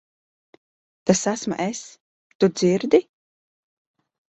[1.05, 1.85] Tas esmu es.
[2.39, 3.05] Tu dzirdi?